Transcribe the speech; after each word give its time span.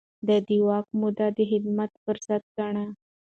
ده 0.27 0.37
د 0.47 0.49
واک 0.67 0.87
موده 0.99 1.27
د 1.37 1.39
خدمت 1.51 1.91
فرصت 2.03 2.41
ګاڼه. 2.55 2.85